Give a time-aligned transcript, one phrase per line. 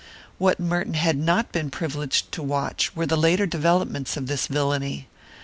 [0.39, 5.07] What Merton had not been privileged to watch were the later developments of this villainy.